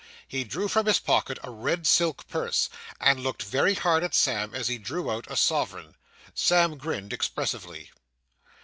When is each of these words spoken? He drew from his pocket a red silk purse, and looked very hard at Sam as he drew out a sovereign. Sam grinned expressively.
He 0.27 0.43
drew 0.43 0.67
from 0.67 0.87
his 0.87 0.97
pocket 0.97 1.37
a 1.43 1.51
red 1.51 1.85
silk 1.85 2.27
purse, 2.27 2.71
and 2.99 3.19
looked 3.19 3.43
very 3.43 3.75
hard 3.75 4.03
at 4.03 4.15
Sam 4.15 4.55
as 4.55 4.67
he 4.67 4.79
drew 4.79 5.11
out 5.11 5.29
a 5.29 5.35
sovereign. 5.35 5.93
Sam 6.33 6.75
grinned 6.79 7.13
expressively. 7.13 7.91